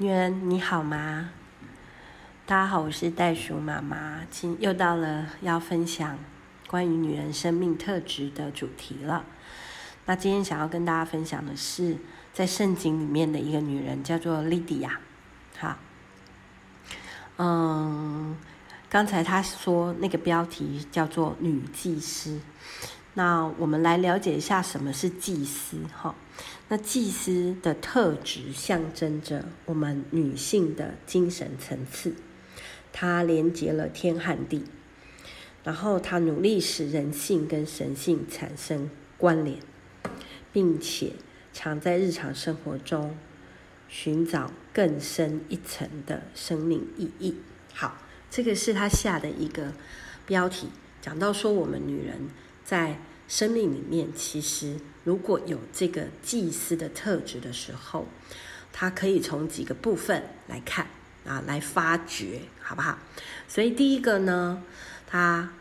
[0.00, 1.30] 女人你好吗？
[2.46, 6.16] 大家好，我是袋鼠妈妈，今又到了要分享
[6.68, 9.24] 关于女人生命特质的主题了。
[10.06, 11.96] 那今天想要跟大家分享的是，
[12.32, 15.00] 在圣经里面的一个女人，叫做利底亚。
[15.58, 15.76] 好，
[17.38, 18.36] 嗯，
[18.88, 22.40] 刚才她说那个标题叫做女祭司，
[23.18, 26.14] 那我们来了解一下什么是祭司，哈。
[26.68, 32.14] 那祭司的特质象征着我们女性的精神层次，
[32.92, 34.62] 它连接了天和地，
[35.64, 39.58] 然后它努力使人性跟神性产生关联，
[40.52, 41.14] 并且
[41.52, 43.18] 常在日常生活中
[43.88, 47.34] 寻找更深一层的生命意义。
[47.74, 47.96] 好，
[48.30, 49.72] 这个是他下的一个
[50.24, 50.68] 标题，
[51.02, 52.28] 讲到说我们女人
[52.68, 52.98] 在。
[53.30, 58.06] 生命里面，其实如果有这个祭司的特质的时候，
[58.72, 60.86] 他可以从几个部分来看
[61.26, 62.98] 啊，来发掘，好不好？
[63.46, 64.62] 所以第一个呢，
[65.06, 65.52] 他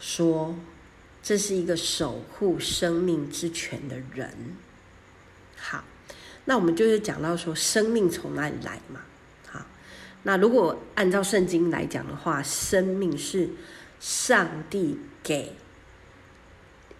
[0.00, 0.56] 说
[1.22, 4.32] 这是一个守护生命之泉的人。
[5.58, 5.84] 好，
[6.46, 9.02] 那我们就是讲到说，生命从哪里来嘛？
[9.46, 9.66] 好，
[10.22, 13.50] 那如果按照圣经来讲的话，生命是
[14.00, 15.54] 上帝给。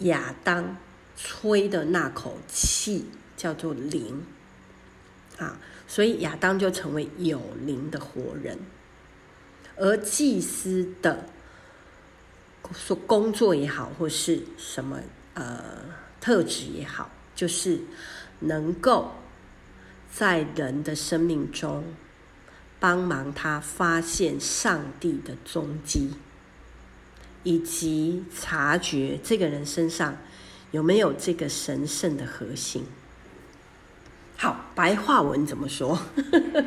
[0.01, 0.77] 亚当
[1.17, 4.25] 吹的那口气叫做灵
[5.39, 8.59] 啊，所以亚当就成为有灵的活人。
[9.77, 11.27] 而祭司的
[12.73, 15.01] 说工作也好，或是什么
[15.35, 15.85] 呃
[16.21, 17.81] 特质也好，就是
[18.41, 19.13] 能够
[20.13, 21.85] 在人的生命中
[22.81, 26.11] 帮忙他发现上帝的踪迹。
[27.43, 30.17] 以及察觉这个人身上
[30.71, 32.85] 有没有这个神圣的核心。
[34.37, 35.99] 好，白话文怎么说？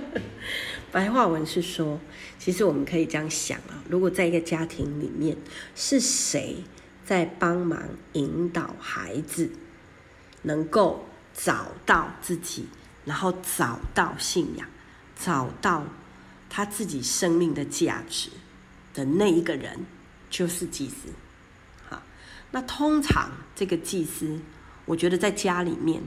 [0.91, 1.99] 白话文是说，
[2.37, 5.37] 其实我们可以这样想啊，如果在一个家庭里面，
[5.73, 6.57] 是谁
[7.05, 7.81] 在帮忙
[8.13, 9.49] 引导孩子
[10.41, 12.67] 能够找到自己，
[13.05, 14.67] 然后找到信仰，
[15.17, 15.85] 找到
[16.49, 18.29] 他自己生命的价值
[18.93, 19.85] 的那一个人。
[20.31, 21.09] 就是祭司，
[21.89, 22.01] 好，
[22.51, 24.39] 那通常这个祭司，
[24.85, 26.01] 我觉得在家里面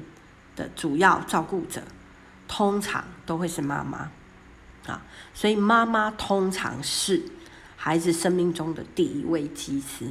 [0.57, 1.83] 的主要照顾者，
[2.49, 4.11] 通常都会是妈妈，
[4.87, 5.03] 啊，
[5.35, 7.23] 所以妈妈通常是
[7.77, 10.11] 孩子生命中的第一位祭司，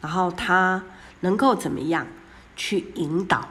[0.00, 0.84] 然后他
[1.18, 2.06] 能够怎么样
[2.54, 3.48] 去引导，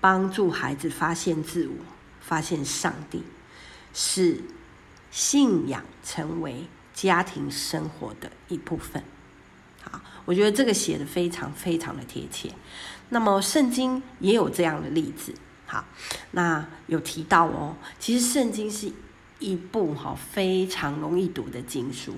[0.00, 1.74] 帮助孩子发现自我，
[2.20, 3.22] 发现上帝，
[3.92, 4.40] 使
[5.10, 6.66] 信仰成为。
[6.96, 9.02] 家庭生活的一部分，
[9.82, 12.50] 好，我觉得这个写得非常非常的贴切。
[13.10, 15.34] 那么圣经也有这样的例子，
[15.66, 15.84] 好，
[16.30, 18.90] 那有提到哦，其实圣经是
[19.38, 22.14] 一部哈非常容易读的经书，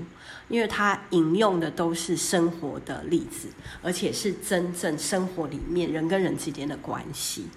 [0.49, 3.49] 因为它引用的都是生活的例子，
[3.83, 7.49] 而且是真正生活里面人跟人之间的关系。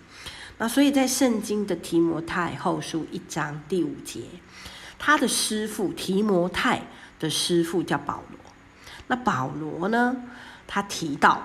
[0.58, 4.22] 那所以在圣经的提摩太后书一章第五节，
[4.98, 6.82] 他的师父提摩太。
[7.22, 8.40] 的师傅叫保罗，
[9.08, 10.18] 那保罗呢？
[10.68, 11.44] 他提到，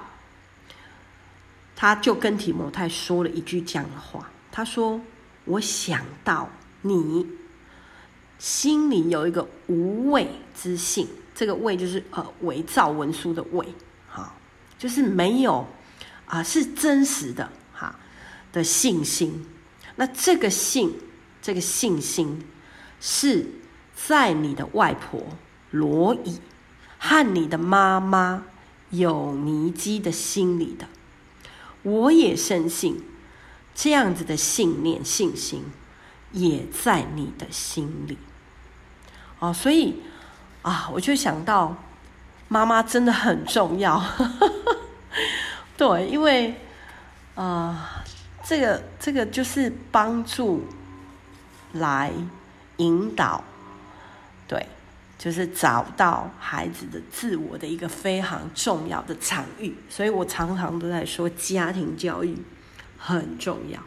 [1.75, 5.01] 他就跟提摩太说了一句这样的话，他说
[5.45, 6.49] ：“我想到
[6.83, 7.27] 你
[8.39, 13.67] 心里有一个无畏之信，这个畏就是呃伪造文书的畏，
[14.09, 14.33] 哈，
[14.79, 15.67] 就是没有
[16.27, 17.99] 啊、是真实的哈
[18.53, 19.45] 的信心。
[19.97, 20.97] 那这个信，
[21.43, 22.43] 这个信心
[23.01, 23.45] 是
[23.95, 25.21] 在你的外婆。”
[25.71, 26.41] 罗伊
[26.99, 28.45] 和你的妈妈
[28.91, 30.87] 有尼基的心里的，
[31.83, 33.03] 我也深信
[33.75, 35.65] 这样子的信念、信心
[36.33, 38.17] 也在你的心里。
[39.39, 40.03] 哦，所以
[40.63, 41.77] 啊，我就想到
[42.49, 44.03] 妈妈真的很重要。
[45.77, 46.55] 对，因为
[47.35, 48.03] 啊，
[48.45, 50.65] 这个这个就是帮助
[51.73, 52.13] 来
[52.79, 53.45] 引导，
[54.49, 54.67] 对。
[55.19, 62.37] 就是找到孩子的自我的一个非常重要的场域，所以我常常都在说家庭教育
[62.99, 63.83] 很重要。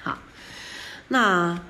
[0.00, 0.18] 好，
[1.08, 1.62] 那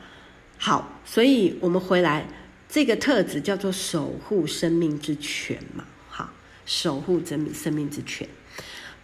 [0.58, 2.26] 好，所以我们回来
[2.66, 6.30] 这个特质叫做守护生命之泉嘛，好，
[6.64, 8.26] 守护生命生命之泉。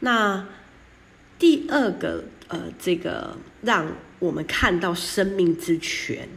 [0.00, 0.46] 那
[1.38, 3.86] 第二个呃，这个让
[4.18, 6.28] 我们看到生命之泉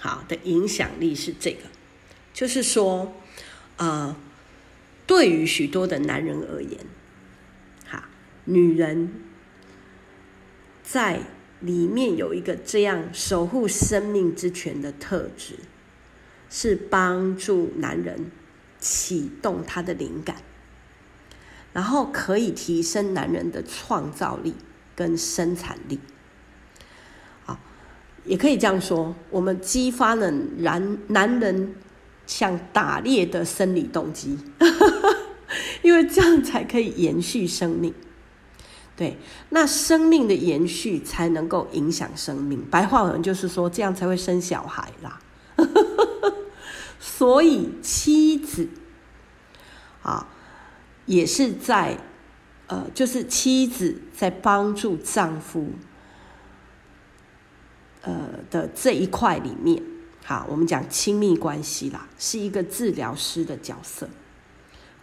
[0.00, 1.60] 好的影响力是这个。
[2.32, 3.12] 就是说，
[3.76, 4.16] 呃，
[5.06, 6.78] 对于许多的男人而言，
[7.86, 8.08] 哈，
[8.44, 9.12] 女人
[10.82, 11.20] 在
[11.60, 15.56] 里面有一个这样守护生命之泉的特质，
[16.48, 18.30] 是帮助男人
[18.78, 20.36] 启动他的灵感，
[21.72, 24.54] 然后可以提升男人的创造力
[24.96, 26.00] 跟生产力。
[27.44, 27.60] 好，
[28.24, 31.74] 也可以这样说，我们激发了男男人
[32.30, 34.38] 像打猎的生理动机，
[35.82, 37.92] 因为这样才可以延续生命。
[38.96, 39.18] 对，
[39.48, 42.64] 那生命的延续才能够影响生命。
[42.70, 45.18] 白话文就是说，这样才会生小孩啦。
[47.00, 48.68] 所以妻子
[50.04, 50.28] 啊，
[51.06, 51.98] 也是在
[52.68, 55.72] 呃，就是妻子在帮助丈夫
[58.02, 59.82] 呃的这一块里面，
[60.30, 64.08] 好，我们讲亲密关系啦，是一个治疗师的角色，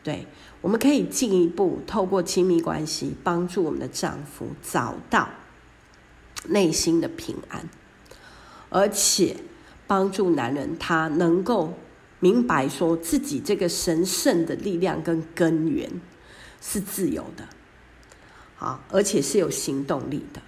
[0.02, 0.26] 对。
[0.62, 5.28] 我们可以进一步透过亲密关系，帮助我们的丈夫找到
[6.46, 7.68] 内心的平安，
[8.70, 9.36] 而且
[9.86, 11.74] 帮助男人他能够
[12.22, 15.92] 明白说自己这个神圣的力量跟根源
[16.62, 17.44] 是自由的，
[18.56, 20.42] 好，而且是有行动力的，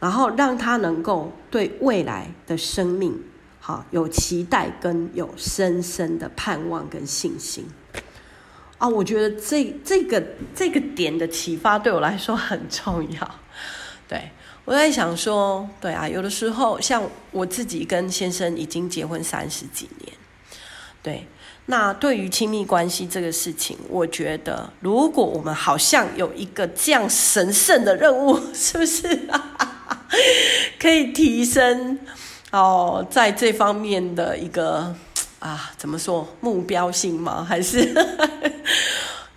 [0.00, 3.22] 然后让他能够对未来的生命
[3.66, 7.66] 好有期待跟有深深的盼望跟信心。
[8.78, 10.24] 啊，我觉得这这个
[10.54, 13.34] 这个点的启发对我来说很重要。
[14.06, 14.30] 对，
[14.64, 17.02] 我在想说，对啊，有的时候像
[17.32, 20.12] 我自己跟先生已经结婚三十几年，
[21.02, 21.26] 对，
[21.64, 29.28] 那对于亲密关系这个事情，我觉得如果我们好像有一个这样神圣的任务， 是不是
[30.78, 31.98] 可以提升
[32.52, 34.94] 哦，在这方面的一个。
[35.38, 37.44] 啊，怎么说目标性吗？
[37.46, 37.94] 还是？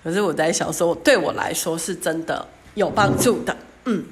[0.02, 3.56] 可是我在想说，对我来说是真的有帮助的。
[3.84, 4.06] 嗯，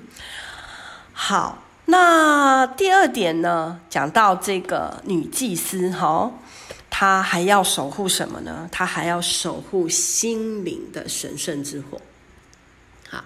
[1.13, 3.79] 好，那第二点呢？
[3.89, 6.29] 讲到这个女祭司哈，
[6.89, 8.67] 她还要守护什么呢？
[8.69, 11.99] 她还要守护心灵的神圣之火。
[13.09, 13.23] 好，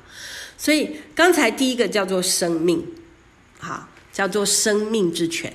[0.56, 2.86] 所以刚才第一个叫做生命，
[3.60, 5.54] 好，叫做生命之泉。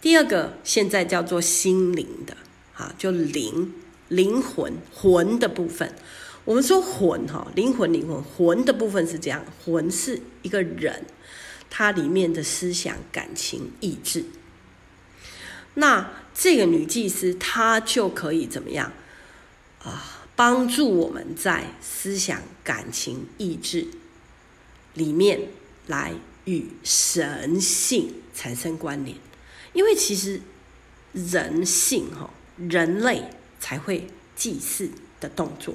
[0.00, 2.36] 第二个现在叫做心灵的，
[2.74, 3.72] 啊，就灵
[4.08, 5.94] 灵魂魂的部分。
[6.44, 11.04] 我们说魂哈，灵魂灵魂魂的部分是这样，魂是一个人，
[11.68, 14.24] 他里面的思想、感情、意志。
[15.74, 18.92] 那这个女祭司她就可以怎么样
[19.82, 20.14] 啊？
[20.34, 23.88] 帮助我们在思想、感情、意志
[24.94, 25.48] 里面
[25.88, 26.14] 来
[26.48, 29.14] 与神性产生关联。
[29.74, 30.40] 因为其实
[31.12, 33.24] 人性哈，人类
[33.60, 34.90] 才会祭祀
[35.20, 35.74] 的动作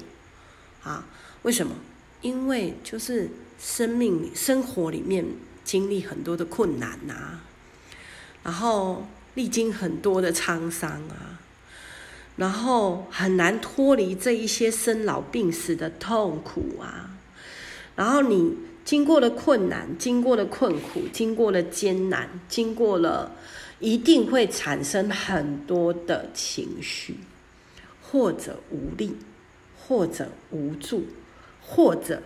[0.82, 1.06] 啊？
[1.42, 1.76] 为什么？
[2.22, 5.24] 因为就是生命生活里面
[5.62, 7.40] 经历很多的困难呐，
[8.42, 11.38] 然后历经很多的沧桑啊，
[12.36, 17.10] 然后很难脱离这一些生老病死的痛苦啊，
[17.94, 23.36] 然后你经过了困难，经过了困苦，经过了艰难，经过了。
[23.80, 27.16] 一定会产生很多的情绪，
[28.00, 29.16] 或者无力，
[29.76, 31.06] 或者无助，
[31.60, 32.22] 或者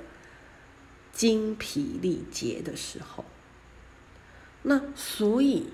[1.10, 3.25] 精疲力竭的时候。
[4.62, 5.69] 那所以，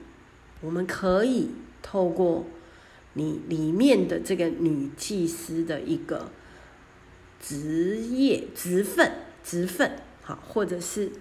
[0.62, 1.50] 我们可以
[1.82, 2.46] 透过
[3.14, 6.31] 你里面的这个女祭司的一个
[7.41, 9.12] 职业、职分、
[9.43, 11.12] 职分，好，或者是。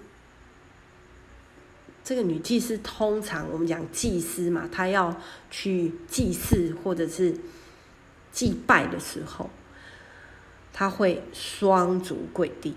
[2.05, 5.15] 这个女祭司通常我们讲祭司嘛，她要
[5.49, 7.33] 去祭祀或者是
[8.29, 9.49] 祭拜的时候，
[10.73, 12.75] 她会双足跪地，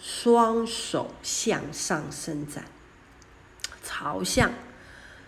[0.00, 2.64] 双手向上伸展，
[3.82, 4.54] 朝向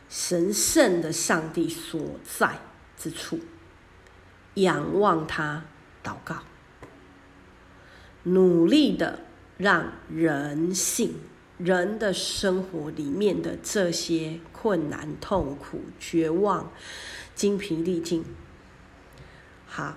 [0.09, 2.59] 神圣的上帝所在
[2.97, 3.39] 之处，
[4.55, 5.65] 仰望他
[6.03, 6.37] 祷告，
[8.23, 9.24] 努力的
[9.57, 11.15] 让人性。
[11.57, 16.73] 人的生活里面的这些困难、痛苦、绝望、
[17.37, 18.25] 精疲力尽，
[19.65, 19.97] 好，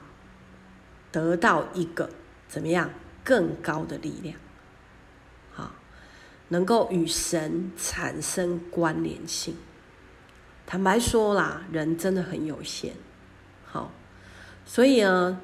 [1.11, 2.11] 得到一个
[2.47, 2.91] 怎么样
[3.23, 4.37] 更高的力量，
[5.51, 5.71] 好，
[6.49, 9.55] 能够与神产生关联性。
[10.67, 12.93] 坦白说啦，人真的很有限，
[13.65, 13.91] 好，
[14.63, 15.41] 所以呢，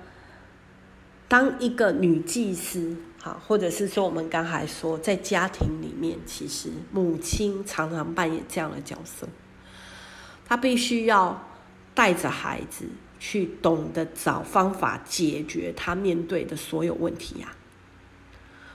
[1.28, 2.96] 当一个女祭司。
[3.26, 9.26] 好，或者是说，我们刚才说，在家庭里面，其实母亲常常扮演这样的角色，
[10.46, 11.42] 她必须要
[11.96, 12.86] 带着孩子
[13.22, 17.56] 去懂得找方法解决他面对的所有问题呀。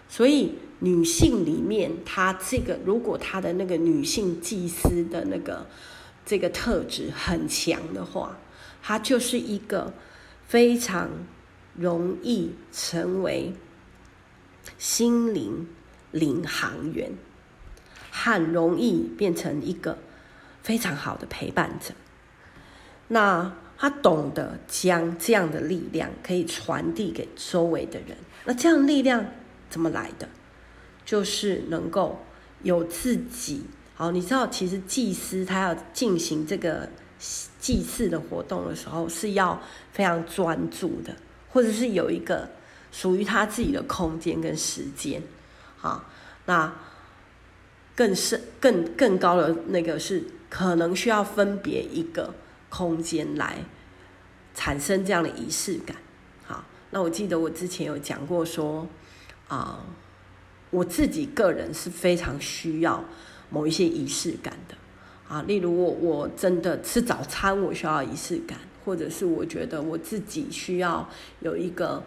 [0.09, 5.67] 所以，女性里面，她这个如果她的那个女性祭司的那个
[6.25, 8.39] 这个特质很强的话，
[8.83, 9.93] 她就是一个
[10.47, 11.11] 非常
[11.75, 13.53] 容易成为
[14.79, 15.69] 心灵
[16.13, 17.13] 领航员，
[18.11, 19.99] 很容易变成一个
[20.63, 21.93] 非常好的陪伴者。
[23.09, 28.17] 那他懂得将这样的力量可以传递给周围的人。
[28.45, 29.27] 那这样力量
[29.69, 30.29] 怎么来的？
[31.05, 32.25] 就是能够
[32.63, 36.89] 有自己好，你知道，其实祭司他要进行这个
[37.59, 39.61] 祭祀的活动的时候，是要
[39.93, 41.17] 非常专注的，
[41.49, 42.49] 或者是有一个
[42.91, 45.23] 属于他自己的空间跟时间。
[45.77, 46.05] 好，
[46.47, 46.73] 那
[47.95, 52.35] 更深、更更高的那个是可能需要分别一个
[52.69, 53.65] 空间来
[54.55, 55.97] 产生这样的仪式感。
[56.47, 58.87] 好，那我记得我之前有讲过说
[59.49, 59.85] 啊。
[60.71, 63.03] 我自己个人是非常需要
[63.49, 64.77] 某一些仪式感的
[65.27, 71.09] 啊，例如我我真的吃早餐，我需要仪式感，或者是我觉得我自己需要
[71.41, 72.03] 有一个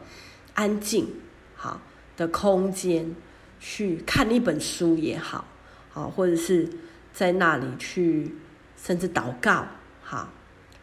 [0.54, 1.08] 安静
[1.56, 1.82] 好
[2.18, 3.16] 的空间
[3.60, 5.46] 去看一本书也好，
[5.90, 6.70] 好，或者是
[7.14, 8.36] 在那里去
[8.78, 9.68] 甚至祷告，
[10.02, 10.30] 好，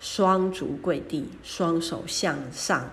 [0.00, 2.90] 双足跪地，双手向上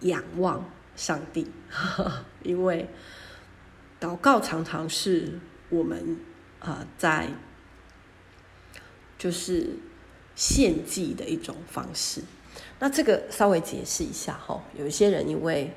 [0.00, 0.64] 仰望。
[0.96, 1.50] 上帝，
[2.44, 2.86] 因为
[3.98, 6.18] 祷告常常是我们
[6.58, 7.30] 呃在
[9.16, 9.78] 就是
[10.34, 12.22] 献祭的一种方式。
[12.78, 15.72] 那这个稍微解释一下哈，有一些人因为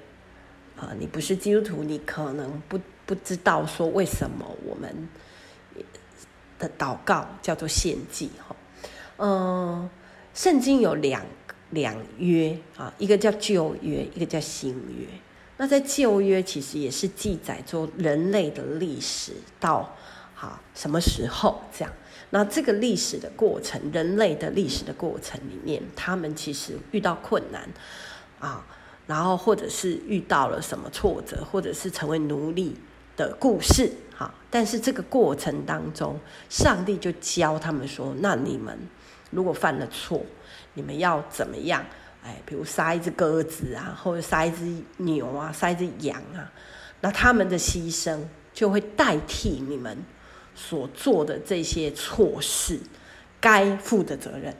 [0.75, 5.09] 啊、你不是基督徒，你可能不不知道说为什么我们
[6.59, 8.55] 的祷告叫做献祭哈。
[9.17, 9.89] 嗯、
[10.33, 11.25] 圣经有两。
[11.69, 15.07] 两约啊，一个叫旧约，一个叫新约。
[15.57, 19.95] 那在旧约其实也是记载着人类的历史到
[20.35, 21.91] 好什么时候这样。
[22.33, 27.69] 那这个历史的过程，人类的历史的过程里面，他们其实遇到困难
[28.39, 28.65] 啊，
[29.05, 32.75] 然后或者是遇到了什么挫折，或者是成为奴隶
[33.15, 33.91] 的故事。
[34.15, 38.75] 好，但是这个过程当中，上帝就教他们说：那你们
[39.29, 40.25] 如果犯了错。
[40.75, 41.85] 你们要怎么样？
[42.23, 46.51] 哎，比如杀一只鸽子啊，或者杀一只牛啊，杀一只羊啊，
[47.01, 48.19] 那他们的牺牲
[48.51, 49.95] 就会代替你们
[50.55, 52.79] 所做的这些错事
[53.39, 54.55] 该负的责任。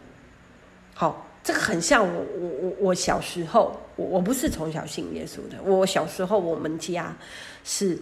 [0.93, 7.15] 好，这个很像我我我我小时候，我我不是从小信耶稣的，我小时候我们家
[7.63, 7.97] 是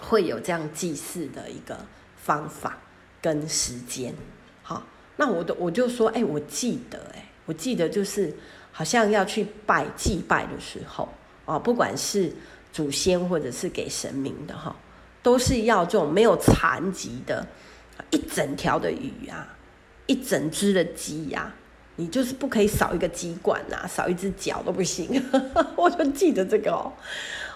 [0.00, 1.78] 会有这样祭祀的一个
[2.16, 2.78] 方法
[3.20, 4.14] 跟时间。
[4.62, 4.82] 好。
[5.20, 8.32] 那我的我就说，哎，我记得，哎，我记得就是
[8.70, 11.08] 好像要去拜祭拜的时候，
[11.44, 12.32] 啊，不管是
[12.72, 14.76] 祖先或者是给神明的哈，
[15.28, 17.46] 都是要这种没有残疾的，
[18.08, 19.46] 一整条的鱼啊，
[20.06, 21.52] 一整只的鸡呀，
[21.96, 25.22] 你就是不可以少一个鸡冠呐，少一只脚都不行。
[25.76, 26.90] 我就记得这个哦，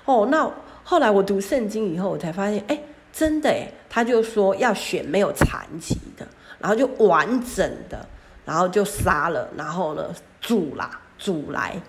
[0.05, 0.53] 哦，那
[0.85, 2.79] 后来我读圣经以后，我才发现，哎，
[3.11, 6.29] 真的哎，他就说要选没有残疾的。
[6.59, 8.07] 然后就完整的，
[8.45, 11.81] 然后就杀了，然后呢煮啦，煮来，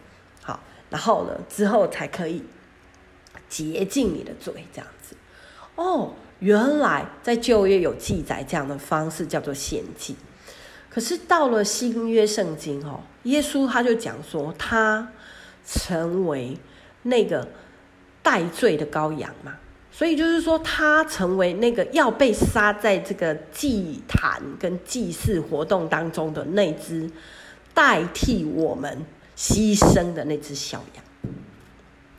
[0.42, 0.58] 好，
[0.90, 2.42] 然后呢之后才可以
[3.50, 4.88] 洁净你的嘴，这样。
[5.76, 10.16] 哦，原来在旧约有记载这样的方式叫做献祭，
[10.90, 15.12] 可是到了新约圣经哦，耶稣他就讲说他
[15.66, 16.58] 成为
[17.04, 17.48] 那个
[18.22, 19.58] 代罪的羔羊嘛。
[19.96, 27.08] 所以就是说，他成为那个要被杀在这个祭坛跟祭祀活动当中的那只
[27.76, 29.06] 代替我们
[29.38, 31.04] 牺牲的那只小羊。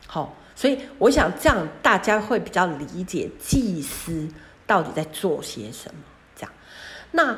[0.07, 4.27] 好，所以我想这样大家会比较理解祭司
[4.65, 6.01] 到底在做些什么。